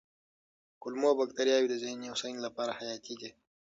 کولمو 0.81 1.11
بکتریاوې 1.19 1.67
د 1.69 1.75
ذهني 1.83 2.07
هوساینې 2.11 2.41
لپاره 2.47 2.77
حیاتي 2.79 3.15
دي. 3.21 3.29